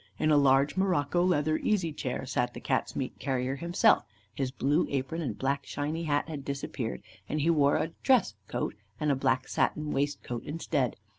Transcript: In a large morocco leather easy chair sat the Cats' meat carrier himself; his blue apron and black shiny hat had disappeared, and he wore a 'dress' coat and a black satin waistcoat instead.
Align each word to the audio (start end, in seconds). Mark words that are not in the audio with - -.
In 0.17 0.31
a 0.31 0.35
large 0.35 0.75
morocco 0.77 1.23
leather 1.23 1.57
easy 1.59 1.93
chair 1.93 2.25
sat 2.25 2.55
the 2.55 2.59
Cats' 2.59 2.95
meat 2.95 3.19
carrier 3.19 3.57
himself; 3.57 4.03
his 4.33 4.49
blue 4.49 4.87
apron 4.89 5.21
and 5.21 5.37
black 5.37 5.63
shiny 5.63 6.05
hat 6.05 6.27
had 6.27 6.43
disappeared, 6.43 7.03
and 7.29 7.39
he 7.41 7.51
wore 7.51 7.77
a 7.77 7.89
'dress' 8.01 8.33
coat 8.47 8.73
and 8.99 9.11
a 9.11 9.15
black 9.15 9.47
satin 9.47 9.91
waistcoat 9.91 10.43
instead. 10.43 10.95